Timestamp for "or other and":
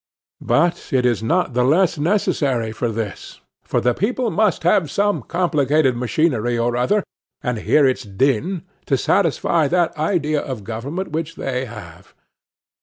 6.57-7.59